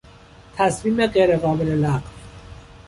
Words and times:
تصمیم 0.57 1.05
غیر 1.07 1.37
قابل 1.37 1.67
لغو 1.67 2.09